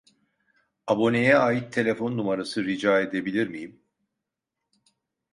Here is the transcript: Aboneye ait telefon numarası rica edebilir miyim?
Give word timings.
Aboneye 0.87 1.33
ait 1.37 1.69
telefon 1.73 2.09
numarası 2.17 2.63
rica 2.65 3.01
edebilir 3.01 3.47
miyim? 3.47 3.81